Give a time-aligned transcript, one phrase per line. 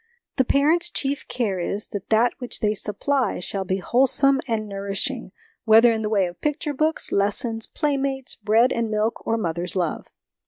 [0.37, 5.31] The parents' chief care is, that that which they supply shall be wholesome and nourishing,
[5.63, 10.07] whether in the way of picture books, lessons, playmates, bread and milk, or mother's love.